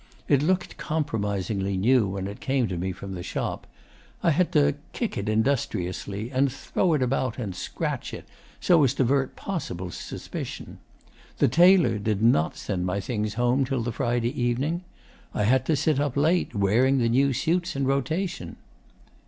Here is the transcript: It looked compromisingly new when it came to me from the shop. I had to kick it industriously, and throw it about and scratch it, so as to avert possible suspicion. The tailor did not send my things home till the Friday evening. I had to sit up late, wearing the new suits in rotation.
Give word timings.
It 0.27 0.41
looked 0.41 0.77
compromisingly 0.77 1.77
new 1.77 2.07
when 2.07 2.25
it 2.25 2.39
came 2.39 2.67
to 2.69 2.75
me 2.75 2.91
from 2.91 3.13
the 3.13 3.21
shop. 3.21 3.67
I 4.23 4.31
had 4.31 4.51
to 4.53 4.73
kick 4.93 5.15
it 5.15 5.29
industriously, 5.29 6.31
and 6.31 6.51
throw 6.51 6.95
it 6.95 7.03
about 7.03 7.37
and 7.37 7.55
scratch 7.55 8.11
it, 8.11 8.25
so 8.59 8.83
as 8.83 8.95
to 8.95 9.03
avert 9.03 9.35
possible 9.35 9.91
suspicion. 9.91 10.79
The 11.37 11.47
tailor 11.49 11.99
did 11.99 12.23
not 12.23 12.57
send 12.57 12.83
my 12.83 12.99
things 12.99 13.35
home 13.35 13.63
till 13.63 13.83
the 13.83 13.91
Friday 13.91 14.31
evening. 14.41 14.83
I 15.35 15.43
had 15.43 15.67
to 15.67 15.75
sit 15.75 15.99
up 15.99 16.17
late, 16.17 16.55
wearing 16.55 16.97
the 16.97 17.07
new 17.07 17.31
suits 17.31 17.75
in 17.75 17.85
rotation. 17.85 18.55